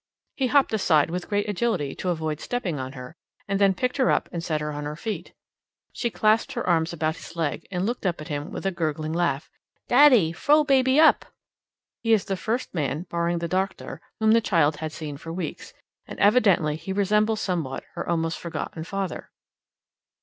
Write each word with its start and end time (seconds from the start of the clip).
He 0.35 0.47
hopped 0.47 0.73
aside 0.73 1.11
with 1.11 1.29
great 1.29 1.47
agility 1.47 1.93
to 1.93 2.09
avoid 2.09 2.39
stepping 2.39 2.79
on 2.79 2.93
her, 2.93 3.15
and 3.47 3.61
then 3.61 3.75
picked 3.75 3.97
her 3.97 4.09
up 4.09 4.27
and 4.31 4.43
set 4.43 4.59
her 4.59 4.71
on 4.71 4.85
her 4.85 4.95
feet. 4.95 5.35
She 5.93 6.09
clasped 6.09 6.53
her 6.53 6.67
arms 6.67 6.91
about 6.91 7.17
his 7.17 7.35
leg, 7.35 7.67
and 7.69 7.85
looked 7.85 8.07
up 8.07 8.19
at 8.19 8.27
him 8.27 8.49
with 8.49 8.65
a 8.65 8.71
gurgling 8.71 9.13
laugh. 9.13 9.47
"Daddy! 9.87 10.31
Frow 10.31 10.63
baby 10.63 10.99
up!" 10.99 11.25
He 12.01 12.13
is 12.13 12.25
the 12.25 12.35
first 12.35 12.73
man, 12.73 13.03
barring 13.11 13.37
the 13.37 13.47
doctor, 13.47 14.01
whom 14.19 14.31
the 14.31 14.41
child 14.41 14.77
has 14.77 14.95
seen 14.95 15.17
for 15.17 15.31
weeks, 15.31 15.71
and 16.07 16.19
evidently 16.19 16.77
he 16.77 16.91
resembles 16.91 17.39
somewhat 17.39 17.83
her 17.93 18.09
almost 18.09 18.39
forgotten 18.39 18.83
father. 18.83 19.29